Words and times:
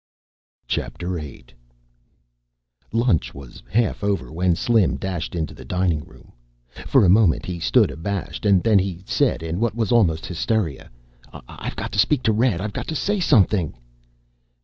VIII 0.67 1.45
Lunch 2.91 3.35
was 3.35 3.61
half 3.69 4.03
over 4.03 4.31
when 4.33 4.55
Slim 4.55 4.95
dashed 4.97 5.35
into 5.35 5.53
the 5.53 5.63
dining 5.63 5.99
room. 6.05 6.31
For 6.87 7.05
a 7.05 7.07
moment, 7.09 7.45
he 7.45 7.59
stood 7.59 7.91
abashed, 7.91 8.43
and 8.43 8.63
then 8.63 8.79
he 8.79 9.03
said 9.05 9.43
in 9.43 9.59
what 9.59 9.75
was 9.75 9.91
almost 9.91 10.25
hysteria, 10.25 10.89
"I've 11.47 11.75
got 11.75 11.91
to 11.91 11.99
speak 11.99 12.23
to 12.23 12.33
Red. 12.33 12.61
I've 12.61 12.73
got 12.73 12.87
to 12.87 12.95
say 12.95 13.19
something." 13.19 13.75